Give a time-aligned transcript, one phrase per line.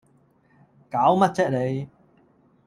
[0.89, 1.87] 攪乜啫你